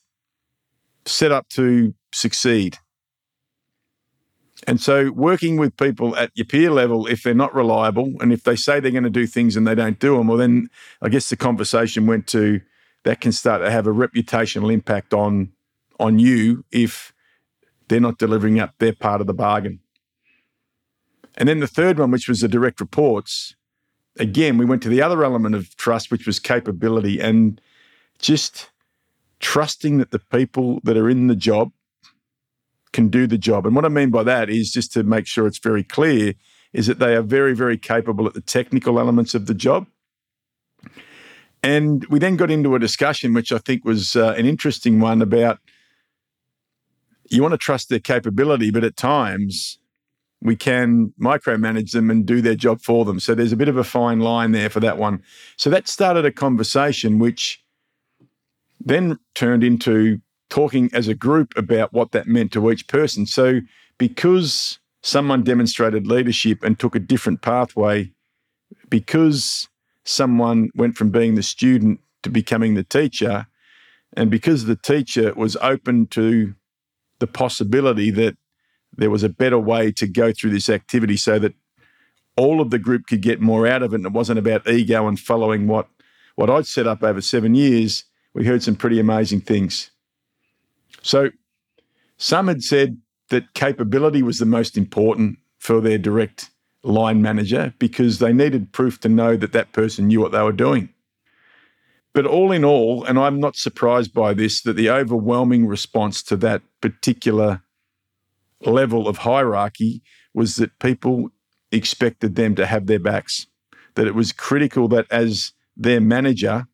set 1.06 1.32
up 1.32 1.48
to 1.50 1.94
succeed. 2.14 2.78
And 4.68 4.80
so, 4.80 5.12
working 5.12 5.58
with 5.58 5.76
people 5.76 6.16
at 6.16 6.32
your 6.36 6.46
peer 6.46 6.70
level, 6.70 7.08
if 7.08 7.24
they're 7.24 7.34
not 7.34 7.56
reliable 7.56 8.14
and 8.20 8.32
if 8.32 8.44
they 8.44 8.56
say 8.56 8.80
they're 8.80 8.92
going 8.92 9.04
to 9.04 9.10
do 9.10 9.26
things 9.26 9.56
and 9.56 9.66
they 9.66 9.74
don't 9.74 10.00
do 10.00 10.18
them, 10.18 10.28
well, 10.28 10.38
then 10.38 10.70
I 11.02 11.10
guess 11.10 11.30
the 11.30 11.36
conversation 11.36 12.06
went 12.06 12.28
to 12.28 12.62
that 13.04 13.22
can 13.22 13.32
start 13.32 13.64
to 13.64 13.72
have 13.72 13.88
a 13.88 13.92
reputational 13.92 14.72
impact 14.72 15.14
on 15.14 15.52
on 16.00 16.20
you 16.20 16.64
if 16.72 17.14
they're 17.88 18.00
not 18.00 18.20
delivering 18.20 18.60
up 18.60 18.76
their 18.78 18.94
part 18.94 19.22
of 19.22 19.28
the 19.28 19.34
bargain. 19.34 19.80
And 21.36 21.48
then 21.48 21.60
the 21.60 21.68
third 21.68 22.00
one, 22.00 22.12
which 22.12 22.28
was 22.28 22.42
the 22.42 22.48
direct 22.48 22.80
reports, 22.80 23.56
again, 24.18 24.58
we 24.58 24.66
went 24.66 24.84
to 24.84 24.90
the 24.90 25.02
other 25.02 25.24
element 25.24 25.56
of 25.56 25.76
trust, 25.78 26.12
which 26.12 26.28
was 26.28 26.40
capability 26.40 27.20
and 27.20 27.62
just 28.20 28.70
trusting 29.40 29.98
that 29.98 30.12
the 30.12 30.20
people 30.20 30.80
that 30.84 30.98
are 30.98 31.10
in 31.10 31.28
the 31.28 31.36
job 31.36 31.72
can 32.94 33.10
do 33.10 33.26
the 33.26 33.38
job. 33.38 33.66
And 33.66 33.76
what 33.76 33.86
I 33.86 33.90
mean 33.90 34.10
by 34.10 34.24
that 34.24 34.50
is 34.50 34.72
just 34.72 34.92
to 34.94 35.04
make 35.04 35.26
sure 35.26 35.48
it's 35.48 35.60
very 35.60 35.84
clear 35.84 36.34
is 36.74 36.88
that 36.88 37.00
they 37.00 37.16
are 37.16 37.22
very, 37.22 37.54
very 37.54 37.78
capable 37.78 38.28
at 38.28 38.34
the 38.34 38.42
technical 38.42 39.00
elements 39.00 39.34
of 39.34 39.46
the 39.46 39.54
job. 39.54 39.88
And 41.64 42.06
we 42.06 42.20
then 42.20 42.38
got 42.38 42.52
into 42.52 42.76
a 42.76 42.80
discussion, 42.80 43.34
which 43.34 43.52
I 43.52 43.60
think 43.60 43.86
was 43.86 44.16
uh, 44.16 44.34
an 44.38 44.46
interesting 44.46 45.00
one 45.00 45.22
about 45.22 45.60
you 47.30 47.42
want 47.42 47.54
to 47.54 47.58
trust 47.58 47.90
their 47.90 48.00
capability, 48.00 48.72
but 48.72 48.84
at 48.84 48.98
times 48.98 49.78
we 50.42 50.56
can 50.56 51.14
micromanage 51.20 51.92
them 51.92 52.10
and 52.10 52.26
do 52.26 52.42
their 52.42 52.56
job 52.56 52.82
for 52.82 53.06
them. 53.06 53.20
So 53.20 53.36
there's 53.36 53.52
a 53.52 53.58
bit 53.58 53.70
of 53.70 53.78
a 53.78 53.84
fine 53.84 54.20
line 54.20 54.52
there 54.52 54.70
for 54.70 54.80
that 54.80 54.98
one. 54.98 55.22
So 55.56 55.70
that 55.70 55.88
started 55.88 56.26
a 56.26 56.32
conversation 56.32 57.20
which 57.20 57.64
then 58.84 59.20
turned 59.36 59.64
into 59.64 60.20
talking 60.50 60.90
as 60.94 61.08
a 61.08 61.16
group 61.16 61.54
about 61.56 61.94
what 61.94 62.12
that 62.12 62.28
meant 62.28 62.52
to 62.54 62.72
each 62.72 62.88
person. 62.88 63.26
So, 63.26 63.62
because 63.98 64.80
someone 65.04 65.44
demonstrated 65.44 66.08
leadership 66.08 66.64
and 66.64 66.78
took 66.78 66.96
a 66.96 67.00
different 67.00 67.42
pathway, 67.42 68.12
because 68.90 69.68
someone 70.04 70.70
went 70.76 70.98
from 70.98 71.10
being 71.10 71.36
the 71.36 71.44
student 71.44 72.00
to 72.24 72.30
becoming 72.30 72.74
the 72.74 72.84
teacher, 72.84 73.48
and 74.14 74.30
because 74.30 74.66
the 74.66 74.76
teacher 74.76 75.34
was 75.36 75.56
open 75.58 76.08
to 76.08 76.54
the 77.20 77.28
possibility 77.28 78.12
that 78.12 78.36
there 78.96 79.10
was 79.10 79.24
a 79.24 79.30
better 79.30 79.60
way 79.60 79.92
to 79.94 80.08
go 80.08 80.32
through 80.32 80.52
this 80.52 80.70
activity 80.70 81.18
so 81.18 81.40
that 81.40 81.54
all 82.38 82.62
of 82.62 82.70
the 82.70 82.80
group 82.80 83.08
could 83.08 83.22
get 83.22 83.42
more 83.42 83.68
out 83.68 83.84
of 83.84 83.94
it 83.94 83.98
and 83.98 84.06
it 84.06 84.12
wasn't 84.12 84.40
about 84.40 84.68
ego 84.68 85.08
and 85.08 85.20
following 85.20 85.68
what 85.68 85.88
what 86.36 86.50
I'd 86.50 86.66
set 86.66 86.88
up 86.88 87.04
over 87.04 87.22
seven 87.22 87.56
years, 87.56 88.06
we 88.34 88.46
heard 88.46 88.64
some 88.64 88.76
pretty 88.76 89.00
amazing 89.00 89.42
things. 89.42 89.92
So 91.02 91.30
some 92.18 92.48
had 92.48 92.64
said 92.64 92.98
that 93.30 93.54
capability 93.54 94.24
was 94.24 94.40
the 94.40 94.46
most 94.46 94.78
important 94.78 95.40
for 95.60 95.82
their 95.82 95.98
direct 95.98 96.50
line 96.84 97.22
manager 97.22 97.74
because 97.80 98.20
they 98.20 98.34
needed 98.34 98.72
proof 98.72 99.00
to 99.02 99.10
know 99.10 99.36
that 99.38 99.54
that 99.54 99.72
person 99.74 100.08
knew 100.08 100.20
what 100.20 100.32
they 100.32 100.42
were 100.42 100.52
doing. 100.52 100.90
But 102.14 102.26
all 102.26 102.52
in 102.52 102.66
all, 102.66 103.04
and 103.06 103.18
I'm 103.18 103.40
not 103.40 103.56
surprised 103.56 104.14
by 104.14 104.34
this, 104.34 104.62
that 104.64 104.74
the 104.74 104.90
overwhelming 104.90 105.68
response 105.68 106.22
to 106.24 106.36
that 106.38 106.62
particular 106.82 107.62
level 108.66 109.08
of 109.08 109.20
hierarchy 109.20 110.02
was 110.34 110.56
that 110.58 110.78
people 110.80 111.30
expected 111.72 112.36
them 112.36 112.56
to 112.56 112.66
have 112.66 112.88
their 112.88 113.00
backs, 113.00 113.48
that 113.96 114.08
it 114.08 114.16
was 114.16 114.32
critical 114.32 114.88
that 114.90 115.08
as 115.12 115.54
their 115.76 116.02
manager, 116.02 116.68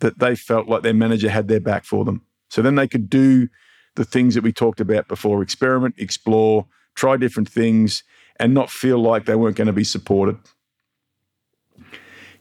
that 0.00 0.18
they 0.18 0.34
felt 0.34 0.68
like 0.68 0.82
their 0.82 0.94
manager 0.94 1.28
had 1.28 1.48
their 1.48 1.60
back 1.60 1.84
for 1.84 2.04
them. 2.04 2.22
So 2.48 2.62
then 2.62 2.74
they 2.74 2.88
could 2.88 3.08
do 3.10 3.48
the 3.96 4.04
things 4.04 4.34
that 4.34 4.44
we 4.44 4.52
talked 4.52 4.80
about 4.80 5.08
before 5.08 5.42
experiment, 5.42 5.94
explore, 5.98 6.66
try 6.94 7.16
different 7.16 7.48
things, 7.48 8.02
and 8.38 8.54
not 8.54 8.70
feel 8.70 8.98
like 8.98 9.26
they 9.26 9.34
weren't 9.34 9.56
going 9.56 9.66
to 9.66 9.72
be 9.72 9.84
supported. 9.84 10.38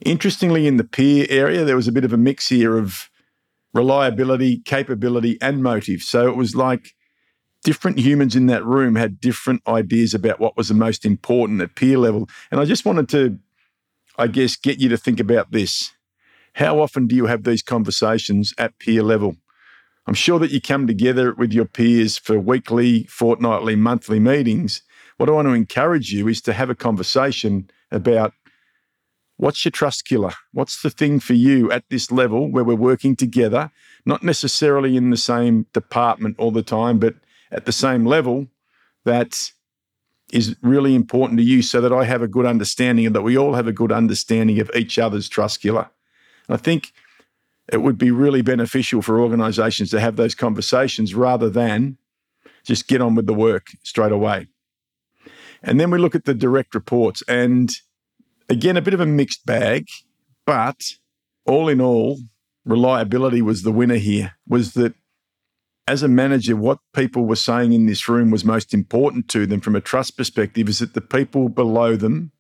Interestingly, 0.02 0.66
in 0.66 0.78
the 0.78 0.84
peer 0.84 1.26
area, 1.30 1.66
there 1.66 1.76
was 1.76 1.88
a 1.88 1.92
bit 1.92 2.06
of 2.06 2.14
a 2.14 2.18
mix 2.18 2.48
here 2.48 2.78
of 2.78 3.10
reliability, 3.74 4.60
capability, 4.60 5.38
and 5.42 5.62
motive. 5.62 6.02
So 6.02 6.30
it 6.30 6.38
was 6.38 6.56
like 6.56 6.94
different 7.64 8.00
humans 8.00 8.36
in 8.36 8.48
that 8.48 8.66
room 8.66 8.96
had 8.96 9.20
different 9.20 9.62
ideas 9.68 10.14
about 10.14 10.40
what 10.40 10.56
was 10.58 10.70
the 10.70 10.74
most 10.74 11.06
important 11.06 11.62
at 11.62 11.76
peer 11.76 11.98
level. 11.98 12.30
And 12.52 12.60
I 12.60 12.66
just 12.66 12.86
wanted 12.86 13.10
to, 13.10 13.38
I 14.18 14.28
guess, 14.28 14.56
get 14.56 14.80
you 14.80 14.90
to 14.90 14.98
think 14.98 15.20
about 15.20 15.52
this. 15.52 15.92
How 16.54 16.80
often 16.80 17.08
do 17.08 17.16
you 17.16 17.26
have 17.26 17.44
these 17.44 17.62
conversations 17.62 18.54
at 18.58 18.80
peer 18.80 19.04
level? 19.04 19.36
I'm 20.08 20.14
sure 20.16 20.40
that 20.40 20.52
you 20.52 20.60
come 20.60 20.88
together 20.88 21.34
with 21.34 21.54
your 21.54 21.66
peers 21.66 22.18
for 22.18 22.40
weekly, 22.40 23.04
fortnightly, 23.04 23.76
monthly 23.76 24.20
meetings. 24.20 24.82
What 25.18 25.30
I 25.30 25.34
want 25.34 25.48
to 25.48 25.54
encourage 25.54 26.12
you 26.12 26.28
is 26.28 26.42
to 26.42 26.54
have 26.54 26.70
a 26.70 26.76
conversation 26.76 27.70
about 27.92 28.34
what's 29.38 29.64
your 29.64 29.72
trust 29.72 30.06
killer? 30.06 30.34
What's 30.52 30.82
the 30.82 30.90
thing 30.90 31.20
for 31.20 31.34
you 31.34 31.72
at 31.72 31.84
this 31.90 32.12
level 32.12 32.52
where 32.52 32.64
we're 32.64 32.76
working 32.76 33.16
together, 33.16 33.70
not 34.06 34.24
necessarily 34.24 34.98
in 34.98 35.12
the 35.12 35.18
same 35.18 35.68
department 35.74 36.38
all 36.40 36.52
the 36.52 36.64
time, 36.64 36.98
but 37.00 37.16
at 37.52 37.66
the 37.66 37.72
same 37.72 38.06
level 38.06 38.48
that 39.06 39.52
is 40.32 40.56
really 40.62 40.94
important 40.94 41.40
to 41.40 41.44
you 41.44 41.62
so 41.62 41.82
that 41.82 41.92
I 41.94 42.04
have 42.04 42.22
a 42.22 42.28
good 42.28 42.46
understanding 42.46 43.06
and 43.06 43.16
that 43.16 43.24
we 43.24 43.38
all 43.38 43.56
have 43.56 43.68
a 43.68 43.74
good 43.74 43.92
understanding 43.92 44.60
of 44.60 44.70
each 44.76 45.00
other's 45.00 45.28
trust 45.28 45.62
killer. 45.62 45.90
I 46.48 46.58
think 46.58 46.92
it 47.72 47.82
would 47.82 47.98
be 47.98 48.12
really 48.12 48.42
beneficial 48.42 49.02
for 49.02 49.20
organizations 49.20 49.90
to 49.92 50.00
have 50.00 50.16
those 50.16 50.36
conversations 50.36 51.16
rather 51.16 51.50
than 51.50 51.98
just 52.64 52.88
get 52.88 53.02
on 53.02 53.16
with 53.16 53.28
the 53.28 53.34
work 53.34 53.68
straight 53.84 54.12
away. 54.12 54.48
And 55.62 55.80
then 55.80 55.92
we 55.92 55.98
look 55.98 56.16
at 56.16 56.26
the 56.26 56.34
direct 56.34 56.74
reports, 56.74 57.22
and 57.28 57.70
again, 58.48 58.78
a 58.78 58.82
bit 58.82 58.94
of 58.94 59.00
a 59.00 59.06
mixed 59.06 59.46
bag, 59.46 59.88
but 60.46 60.94
all 61.46 61.68
in 61.68 61.82
all, 61.82 62.20
reliability 62.66 63.42
was 63.42 63.64
the 63.64 63.72
winner 63.72 63.96
here. 63.96 64.36
Was 64.48 64.74
that 64.74 64.94
as 65.90 66.04
a 66.04 66.08
manager, 66.08 66.56
what 66.56 66.78
people 66.94 67.26
were 67.26 67.36
saying 67.36 67.74
in 67.74 67.88
this 67.88 68.08
room 68.08 68.30
was 68.30 68.46
most 68.46 68.76
important 68.76 69.28
to 69.30 69.48
them 69.48 69.60
from 69.60 69.76
a 69.76 69.82
trust 69.82 70.16
perspective 70.16 70.70
is 70.70 70.78
that 70.78 70.94
the 70.94 71.02
people 71.02 71.50
below 71.50 71.96
them 71.96 72.32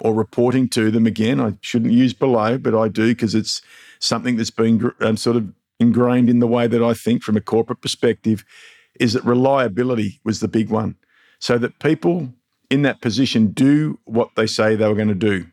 or 0.00 0.12
reporting 0.12 0.68
to 0.68 0.90
them 0.90 1.06
again, 1.06 1.40
I 1.40 1.54
shouldn't 1.62 1.94
use 1.94 2.12
below, 2.12 2.58
but 2.58 2.74
I 2.74 2.88
do 2.88 3.08
because 3.14 3.34
it's 3.34 3.62
something 4.00 4.36
that's 4.36 4.50
been 4.50 4.92
um, 5.00 5.16
sort 5.16 5.36
of 5.36 5.50
ingrained 5.78 6.28
in 6.28 6.40
the 6.40 6.46
way 6.46 6.66
that 6.66 6.82
I 6.82 6.92
think 6.92 7.22
from 7.22 7.38
a 7.38 7.40
corporate 7.40 7.80
perspective, 7.80 8.44
is 9.00 9.14
that 9.14 9.24
reliability 9.24 10.20
was 10.22 10.40
the 10.40 10.48
big 10.48 10.68
one. 10.68 10.96
So 11.38 11.56
that 11.56 11.78
people 11.78 12.34
in 12.68 12.82
that 12.82 13.00
position 13.00 13.52
do 13.52 13.98
what 14.04 14.28
they 14.36 14.46
say 14.46 14.76
they 14.76 14.86
were 14.86 14.94
going 14.94 15.08
to 15.08 15.14
do. 15.14 15.46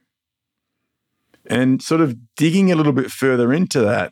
And 1.45 1.81
sort 1.81 2.01
of 2.01 2.17
digging 2.35 2.73
a 2.73 2.75
little 2.75 2.91
bit 2.91 3.09
further 3.09 3.53
into 3.53 3.79
that, 3.79 4.11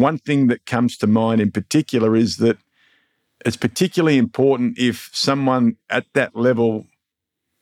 one 0.00 0.18
thing 0.18 0.48
that 0.48 0.66
comes 0.66 0.96
to 0.98 1.06
mind 1.06 1.40
in 1.40 1.50
particular 1.50 2.16
is 2.16 2.36
that 2.38 2.58
it's 3.44 3.56
particularly 3.56 4.18
important 4.18 4.78
if 4.78 5.10
someone 5.12 5.76
at 5.90 6.06
that 6.14 6.34
level 6.34 6.86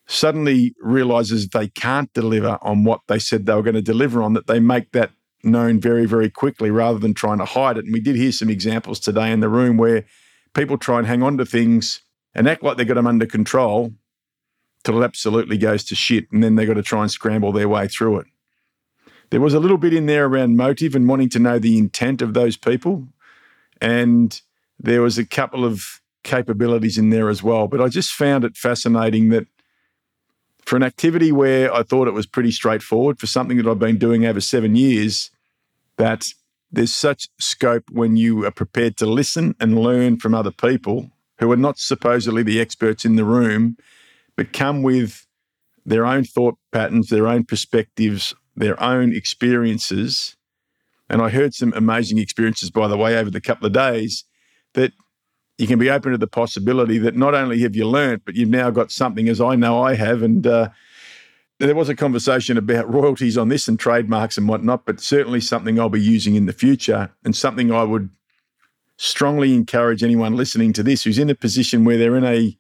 suddenly 0.06 0.74
realizes 0.80 1.48
they 1.48 1.68
can't 1.68 2.12
deliver 2.12 2.58
on 2.62 2.84
what 2.84 3.00
they 3.08 3.18
said 3.18 3.46
they 3.46 3.54
were 3.54 3.62
going 3.62 3.74
to 3.74 3.82
deliver 3.82 4.22
on, 4.22 4.34
that 4.34 4.46
they 4.46 4.60
make 4.60 4.92
that 4.92 5.10
known 5.42 5.80
very, 5.80 6.06
very 6.06 6.30
quickly 6.30 6.70
rather 6.70 6.98
than 6.98 7.14
trying 7.14 7.38
to 7.38 7.44
hide 7.44 7.76
it. 7.76 7.84
And 7.84 7.92
we 7.92 8.00
did 8.00 8.16
hear 8.16 8.32
some 8.32 8.50
examples 8.50 9.00
today 9.00 9.30
in 9.32 9.40
the 9.40 9.48
room 9.48 9.76
where 9.76 10.04
people 10.54 10.78
try 10.78 10.98
and 10.98 11.06
hang 11.06 11.22
on 11.22 11.38
to 11.38 11.46
things 11.46 12.00
and 12.34 12.48
act 12.48 12.62
like 12.62 12.76
they've 12.76 12.86
got 12.88 12.94
them 12.94 13.06
under 13.06 13.26
control 13.26 13.92
till 14.84 15.00
it 15.02 15.04
absolutely 15.04 15.58
goes 15.58 15.84
to 15.84 15.94
shit. 15.94 16.30
And 16.32 16.42
then 16.42 16.56
they've 16.56 16.68
got 16.68 16.74
to 16.74 16.82
try 16.82 17.02
and 17.02 17.10
scramble 17.10 17.52
their 17.52 17.68
way 17.68 17.88
through 17.88 18.20
it. 18.20 18.26
There 19.31 19.40
was 19.40 19.54
a 19.54 19.61
little 19.61 19.78
bit 19.78 19.95
in 19.95 20.07
there 20.07 20.26
around 20.26 20.57
motive 20.57 20.95
and 20.95 21.09
wanting 21.09 21.28
to 21.31 21.38
know 21.38 21.59
the 21.59 21.78
intent 21.78 22.23
of 22.23 22.35
those 22.35 22.57
people. 22.57 23.09
And 23.81 24.40
there 24.78 25.02
was 25.02 25.19
a 25.19 25.26
couple 25.26 25.64
of 25.64 26.00
capabilities 26.23 26.99
in 26.99 27.11
there 27.11 27.28
as 27.28 27.43
well. 27.43 27.69
But 27.69 27.81
I 27.81 27.88
just 27.88 28.12
found 28.12 28.45
it 28.45 28.57
fascinating 28.57 29.28
that 29.31 29.47
for 30.64 30.76
an 30.76 30.83
activity 30.83 31.31
where 31.31 31.73
I 31.73 31.83
thought 31.83 32.09
it 32.09 32.14
was 32.14 32.26
pretty 32.26 32.50
straightforward, 32.50 33.19
for 33.19 33.26
something 33.26 33.57
that 33.59 33.66
I've 33.66 33.78
been 33.78 33.99
doing 33.99 34.25
over 34.25 34.40
seven 34.40 34.76
years, 34.76 35.31
that 35.99 36.26
there's 36.73 36.95
such 36.95 37.28
scope 37.38 37.85
when 37.90 38.16
you 38.16 38.45
are 38.47 38.50
prepared 38.50 38.97
to 38.97 39.07
listen 39.07 39.54
and 39.61 39.78
learn 39.78 40.19
from 40.19 40.35
other 40.35 40.50
people 40.50 41.11
who 41.38 41.50
are 41.52 41.57
not 41.57 41.78
supposedly 41.78 42.43
the 42.43 42.61
experts 42.61 43.04
in 43.04 43.16
the 43.16 43.25
room, 43.25 43.76
but 44.37 44.52
come 44.52 44.83
with 44.83 45.26
their 45.85 46.07
own 46.07 46.25
thought 46.25 46.57
patterns, 46.73 47.11
their 47.11 47.26
own 47.26 47.45
perspectives, 47.45 48.35
their 48.56 48.80
own 48.82 49.14
experiences. 49.14 50.37
And 51.08 51.20
I 51.20 51.28
heard 51.28 51.54
some 51.54 51.73
amazing 51.75 52.18
experiences, 52.18 52.70
by 52.70 52.88
the 52.88 52.96
way, 52.96 53.16
over 53.16 53.30
the 53.30 53.40
couple 53.40 53.66
of 53.66 53.73
days 53.73 54.25
that 54.75 54.92
you 55.58 55.66
can 55.66 55.78
be 55.78 55.90
open 55.90 56.12
to 56.12 56.18
the 56.18 56.26
possibility 56.26 56.99
that 56.99 57.16
not 57.16 57.34
only 57.34 57.61
have 57.61 57.76
you 57.76 57.87
learnt, 57.87 58.25
but 58.25 58.34
you've 58.34 58.49
now 58.49 58.70
got 58.70 58.90
something, 58.90 59.28
as 59.28 59.40
I 59.40 59.54
know 59.54 59.82
I 59.82 59.94
have. 59.94 60.23
And 60.23 60.46
uh, 60.46 60.70
there 61.61 61.75
was 61.75 61.88
a 61.88 61.94
conversation 61.94 62.58
about 62.58 62.92
royalties 62.92 63.38
on 63.38 63.49
this 63.49 63.68
and 63.68 63.78
trademarks 63.78 64.37
and 64.37 64.49
whatnot, 64.49 64.84
but 64.84 65.00
certainly 65.00 65.40
something 65.40 65.78
I'll 65.78 65.88
be 65.88 66.00
using 66.00 66.34
in 66.34 66.46
the 66.46 66.52
future 66.52 67.12
and 67.25 67.37
something 67.37 67.70
I 67.70 67.84
would 67.84 68.11
strongly 68.96 69.54
encourage 69.54 70.02
anyone 70.02 70.37
listening 70.37 70.73
to 70.73 70.82
this 70.82 71.04
who's 71.04 71.18
in 71.18 71.30
a 71.30 71.34
position 71.34 71.84
where 71.84 71.99
they're 71.99 72.16
in 72.16 72.25
a 72.25 72.56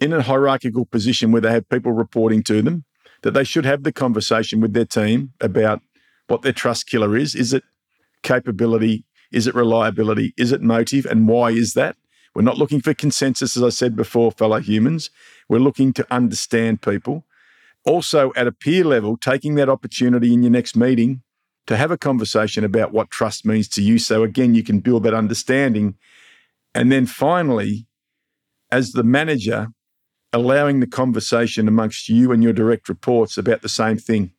in 0.00 0.14
a 0.14 0.22
hierarchical 0.22 0.86
position 0.86 1.30
where 1.30 1.42
they 1.42 1.52
have 1.52 1.68
people 1.68 1.92
reporting 1.92 2.42
to 2.42 2.62
them, 2.62 2.84
that 3.22 3.32
they 3.32 3.44
should 3.44 3.64
have 3.64 3.82
the 3.82 3.92
conversation 3.92 4.60
with 4.60 4.72
their 4.72 4.84
team 4.84 5.32
about 5.40 5.82
what 6.28 6.42
their 6.42 6.52
trust 6.52 6.88
killer 6.88 7.16
is. 7.16 7.34
Is 7.34 7.52
it 7.52 7.64
capability? 8.22 9.04
Is 9.32 9.46
it 9.46 9.54
reliability? 9.54 10.34
Is 10.36 10.52
it 10.52 10.62
motive? 10.62 11.06
And 11.06 11.28
why 11.28 11.50
is 11.50 11.74
that? 11.74 11.96
We're 12.34 12.42
not 12.42 12.58
looking 12.58 12.80
for 12.80 12.94
consensus, 12.94 13.56
as 13.56 13.62
I 13.62 13.70
said 13.70 13.96
before, 13.96 14.30
fellow 14.30 14.60
humans. 14.60 15.10
We're 15.48 15.58
looking 15.58 15.92
to 15.94 16.06
understand 16.10 16.82
people. 16.82 17.24
Also, 17.84 18.32
at 18.36 18.46
a 18.46 18.52
peer 18.52 18.84
level, 18.84 19.16
taking 19.16 19.54
that 19.56 19.68
opportunity 19.68 20.32
in 20.32 20.42
your 20.42 20.52
next 20.52 20.76
meeting 20.76 21.22
to 21.66 21.76
have 21.76 21.90
a 21.90 21.98
conversation 21.98 22.64
about 22.64 22.92
what 22.92 23.10
trust 23.10 23.44
means 23.44 23.68
to 23.68 23.82
you. 23.82 23.98
So, 23.98 24.22
again, 24.22 24.54
you 24.54 24.62
can 24.62 24.80
build 24.80 25.02
that 25.04 25.14
understanding. 25.14 25.96
And 26.74 26.92
then 26.92 27.06
finally, 27.06 27.86
as 28.70 28.92
the 28.92 29.02
manager, 29.02 29.68
allowing 30.32 30.80
the 30.80 30.86
conversation 30.86 31.66
amongst 31.68 32.08
you 32.08 32.32
and 32.32 32.42
your 32.42 32.52
direct 32.52 32.88
reports 32.88 33.36
about 33.36 33.62
the 33.62 33.68
same 33.68 33.98
thing 33.98 34.32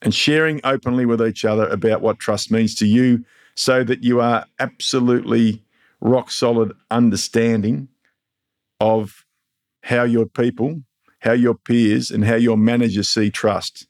and 0.00 0.14
sharing 0.14 0.60
openly 0.64 1.04
with 1.04 1.20
each 1.20 1.44
other 1.44 1.66
about 1.68 2.00
what 2.00 2.18
trust 2.18 2.50
means 2.50 2.74
to 2.76 2.86
you 2.86 3.24
so 3.54 3.82
that 3.84 4.04
you 4.04 4.20
are 4.20 4.46
absolutely 4.60 5.62
rock 6.00 6.30
solid 6.30 6.72
understanding 6.90 7.88
of 8.80 9.24
how 9.82 10.04
your 10.04 10.26
people, 10.26 10.82
how 11.20 11.32
your 11.32 11.54
peers, 11.54 12.10
and 12.10 12.24
how 12.24 12.36
your 12.36 12.56
managers 12.56 13.08
see 13.08 13.30
trust. 13.30 13.86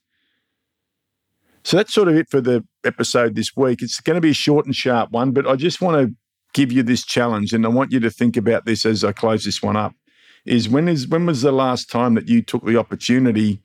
So 1.64 1.76
that's 1.76 1.92
sort 1.92 2.08
of 2.08 2.16
it 2.16 2.30
for 2.30 2.40
the 2.40 2.64
episode 2.84 3.34
this 3.34 3.54
week. 3.54 3.82
It's 3.82 4.00
going 4.00 4.14
to 4.14 4.22
be 4.22 4.30
a 4.30 4.34
short 4.34 4.64
and 4.64 4.74
sharp 4.74 5.10
one, 5.10 5.32
but 5.32 5.46
I 5.46 5.56
just 5.56 5.82
want 5.82 5.98
to 5.98 6.14
give 6.54 6.72
you 6.72 6.82
this 6.82 7.04
challenge 7.04 7.52
and 7.52 7.66
I 7.66 7.68
want 7.68 7.92
you 7.92 8.00
to 8.00 8.10
think 8.10 8.36
about 8.38 8.64
this 8.64 8.86
as 8.86 9.04
I 9.04 9.12
close 9.12 9.44
this 9.44 9.62
one 9.62 9.76
up. 9.76 9.94
Is 10.48 10.66
when 10.66 10.88
is 10.88 11.06
when 11.06 11.26
was 11.26 11.42
the 11.42 11.52
last 11.52 11.90
time 11.90 12.14
that 12.14 12.26
you 12.26 12.40
took 12.40 12.64
the 12.64 12.78
opportunity 12.78 13.60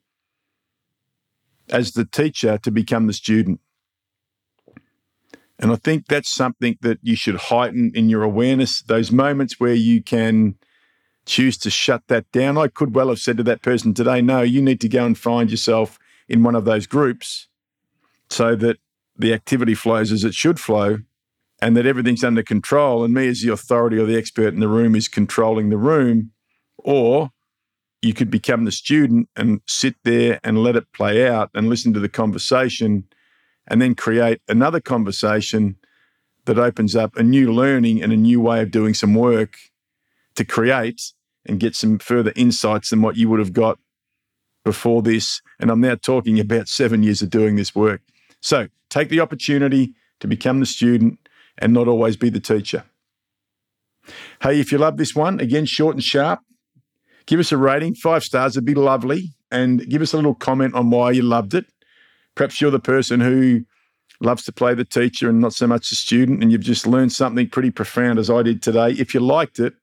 as 1.69 1.93
the 1.93 2.03
teacher 2.03 2.57
to 2.57 2.71
become 2.71 3.07
the 3.07 3.13
student? 3.13 3.61
And 5.57 5.71
I 5.71 5.77
think 5.77 6.07
that's 6.07 6.29
something 6.29 6.77
that 6.81 6.99
you 7.01 7.15
should 7.15 7.37
heighten 7.37 7.93
in 7.95 8.09
your 8.09 8.21
awareness, 8.21 8.81
those 8.81 9.13
moments 9.13 9.61
where 9.61 9.73
you 9.73 10.03
can 10.03 10.55
choose 11.25 11.57
to 11.59 11.69
shut 11.69 12.03
that 12.09 12.29
down. 12.33 12.57
I 12.57 12.67
could 12.67 12.93
well 12.93 13.07
have 13.07 13.19
said 13.19 13.37
to 13.37 13.43
that 13.43 13.61
person 13.61 13.93
today, 13.93 14.21
no, 14.21 14.41
you 14.41 14.61
need 14.61 14.81
to 14.81 14.89
go 14.89 15.05
and 15.05 15.17
find 15.17 15.49
yourself 15.49 15.97
in 16.27 16.43
one 16.43 16.53
of 16.53 16.65
those 16.65 16.85
groups 16.85 17.47
so 18.29 18.57
that 18.57 18.75
the 19.17 19.33
activity 19.33 19.73
flows 19.73 20.11
as 20.11 20.25
it 20.25 20.33
should 20.33 20.59
flow 20.59 20.97
and 21.61 21.77
that 21.77 21.85
everything's 21.85 22.25
under 22.25 22.43
control. 22.43 23.05
And 23.05 23.13
me, 23.13 23.29
as 23.29 23.41
the 23.41 23.53
authority 23.53 23.97
or 23.97 24.05
the 24.05 24.17
expert 24.17 24.53
in 24.53 24.59
the 24.59 24.67
room, 24.67 24.97
is 24.97 25.07
controlling 25.07 25.69
the 25.69 25.77
room. 25.77 26.31
Or 26.83 27.31
you 28.01 28.13
could 28.13 28.29
become 28.29 28.65
the 28.65 28.71
student 28.71 29.29
and 29.35 29.61
sit 29.65 29.95
there 30.03 30.39
and 30.43 30.61
let 30.61 30.75
it 30.75 30.91
play 30.93 31.27
out 31.27 31.49
and 31.53 31.69
listen 31.69 31.93
to 31.93 31.99
the 31.99 32.09
conversation 32.09 33.05
and 33.67 33.81
then 33.81 33.95
create 33.95 34.41
another 34.47 34.81
conversation 34.81 35.77
that 36.45 36.59
opens 36.59 36.95
up 36.95 37.15
a 37.15 37.23
new 37.23 37.51
learning 37.53 38.03
and 38.03 38.11
a 38.11 38.17
new 38.17 38.41
way 38.41 38.61
of 38.61 38.71
doing 38.71 38.93
some 38.93 39.13
work 39.13 39.57
to 40.35 40.43
create 40.43 41.13
and 41.45 41.59
get 41.59 41.75
some 41.75 41.99
further 41.99 42.33
insights 42.35 42.89
than 42.89 43.01
what 43.01 43.15
you 43.15 43.29
would 43.29 43.39
have 43.39 43.53
got 43.53 43.79
before 44.65 45.01
this. 45.01 45.41
And 45.59 45.69
I'm 45.71 45.81
now 45.81 45.95
talking 45.95 46.39
about 46.39 46.67
seven 46.67 47.03
years 47.03 47.21
of 47.21 47.29
doing 47.29 47.55
this 47.55 47.73
work. 47.73 48.01
So 48.41 48.67
take 48.89 49.09
the 49.09 49.19
opportunity 49.21 49.93
to 50.19 50.27
become 50.27 50.59
the 50.59 50.65
student 50.65 51.19
and 51.57 51.73
not 51.73 51.87
always 51.87 52.17
be 52.17 52.29
the 52.29 52.39
teacher. 52.39 52.83
Hey, 54.41 54.59
if 54.59 54.71
you 54.71 54.77
love 54.77 54.97
this 54.97 55.15
one, 55.15 55.39
again, 55.39 55.65
short 55.65 55.95
and 55.95 56.03
sharp, 56.03 56.41
give 57.25 57.39
us 57.39 57.51
a 57.51 57.57
rating, 57.57 57.95
five 57.95 58.23
stars, 58.23 58.55
it'd 58.55 58.65
be 58.65 58.73
lovely. 58.73 59.33
And 59.51 59.87
give 59.87 60.01
us 60.01 60.13
a 60.13 60.15
little 60.15 60.33
comment 60.33 60.73
on 60.73 60.89
why 60.89 61.11
you 61.11 61.21
loved 61.21 61.53
it. 61.53 61.65
Perhaps 62.35 62.59
you're 62.59 62.71
the 62.71 62.79
person 62.79 63.19
who 63.19 63.65
loves 64.19 64.43
to 64.45 64.51
play 64.51 64.73
the 64.73 64.85
teacher 64.85 65.29
and 65.29 65.39
not 65.39 65.53
so 65.53 65.67
much 65.67 65.89
the 65.89 65.95
student, 65.95 66.41
and 66.41 66.51
you've 66.51 66.61
just 66.61 66.87
learned 66.87 67.11
something 67.11 67.47
pretty 67.47 67.69
profound 67.69 68.17
as 68.17 68.29
I 68.29 68.41
did 68.41 68.63
today. 68.63 68.91
If 68.91 69.13
you 69.13 69.19
liked 69.19 69.59
it, 69.59 69.73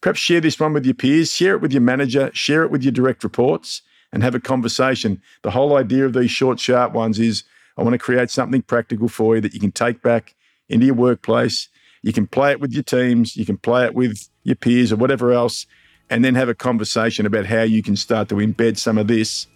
perhaps 0.00 0.20
share 0.20 0.40
this 0.40 0.58
one 0.58 0.72
with 0.72 0.86
your 0.86 0.94
peers, 0.94 1.32
share 1.32 1.54
it 1.54 1.60
with 1.60 1.72
your 1.72 1.82
manager, 1.82 2.30
share 2.32 2.62
it 2.62 2.70
with 2.70 2.82
your 2.82 2.92
direct 2.92 3.24
reports, 3.24 3.82
and 4.12 4.22
have 4.22 4.34
a 4.34 4.40
conversation. 4.40 5.20
The 5.42 5.50
whole 5.50 5.76
idea 5.76 6.06
of 6.06 6.12
these 6.12 6.30
short, 6.30 6.60
sharp 6.60 6.92
ones 6.92 7.18
is 7.18 7.44
I 7.76 7.82
want 7.82 7.94
to 7.94 7.98
create 7.98 8.30
something 8.30 8.62
practical 8.62 9.08
for 9.08 9.34
you 9.34 9.40
that 9.42 9.54
you 9.54 9.60
can 9.60 9.72
take 9.72 10.02
back 10.02 10.34
into 10.68 10.86
your 10.86 10.94
workplace. 10.94 11.68
You 12.02 12.12
can 12.12 12.26
play 12.26 12.52
it 12.52 12.60
with 12.60 12.72
your 12.72 12.82
teams, 12.82 13.36
you 13.36 13.44
can 13.44 13.56
play 13.56 13.84
it 13.84 13.94
with 13.94 14.28
your 14.44 14.56
peers 14.56 14.92
or 14.92 14.96
whatever 14.96 15.32
else, 15.32 15.66
and 16.14 16.24
then 16.24 16.36
have 16.36 16.48
a 16.48 16.54
conversation 16.54 17.26
about 17.26 17.44
how 17.44 17.62
you 17.62 17.82
can 17.82 17.96
start 17.96 18.28
to 18.28 18.36
embed 18.36 18.78
some 18.78 18.98
of 18.98 19.08
this 19.08 19.48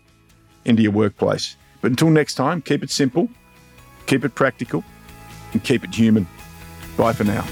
into 0.64 0.82
your 0.82 0.90
workplace. 0.90 1.56
But 1.80 1.92
until 1.92 2.10
next 2.10 2.34
time, 2.34 2.62
keep 2.62 2.82
it 2.82 2.90
simple, 2.90 3.28
keep 4.06 4.24
it 4.24 4.34
practical, 4.34 4.82
and 5.52 5.62
keep 5.62 5.84
it 5.84 5.94
human. 5.94 6.26
Bye 6.96 7.12
for 7.12 7.22
now. 7.22 7.46